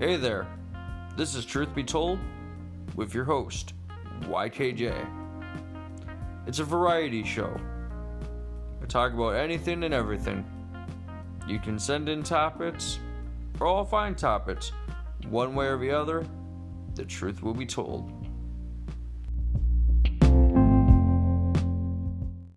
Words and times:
Hey 0.00 0.14
there, 0.14 0.46
this 1.16 1.34
is 1.34 1.44
Truth 1.44 1.74
Be 1.74 1.82
Told 1.82 2.20
with 2.94 3.14
your 3.14 3.24
host, 3.24 3.74
YKJ. 4.20 4.94
It's 6.46 6.60
a 6.60 6.64
variety 6.64 7.24
show. 7.24 7.60
I 8.80 8.86
talk 8.86 9.12
about 9.12 9.34
anything 9.34 9.82
and 9.82 9.92
everything. 9.92 10.44
You 11.48 11.58
can 11.58 11.80
send 11.80 12.08
in 12.08 12.22
topics, 12.22 13.00
or 13.58 13.66
I'll 13.66 13.84
find 13.84 14.16
topics. 14.16 14.70
One 15.30 15.56
way 15.56 15.66
or 15.66 15.78
the 15.78 15.90
other, 15.90 16.24
the 16.94 17.04
truth 17.04 17.42
will 17.42 17.52
be 17.52 17.66
told. 17.66 18.27